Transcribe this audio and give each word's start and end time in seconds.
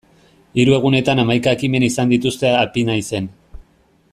Hiru 0.61 0.73
egunetan 0.77 1.21
hamaika 1.23 1.53
ekimen 1.57 1.85
izan 1.89 2.15
dituzte 2.15 2.55
Apinaizen. 2.63 3.29